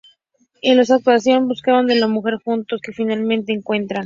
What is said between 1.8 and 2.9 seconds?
a la mujer juntos,